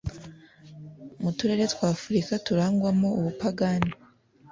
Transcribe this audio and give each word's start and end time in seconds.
Mu 1.21 1.29
turere 1.37 1.63
twa 1.73 1.85
Afurika 1.95 2.33
turangwamo 2.45 3.07
ubupagani 3.19 3.91